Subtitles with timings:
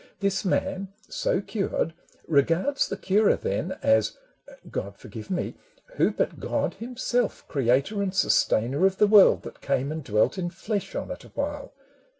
[0.19, 1.93] This man so cured
[2.27, 4.17] regards the curer, then, As—
[4.71, 5.53] God forgive me!
[5.93, 10.49] who but God himself, Creator and sustainer of the world, That came and dwelt in
[10.49, 11.71] flesh on it awhile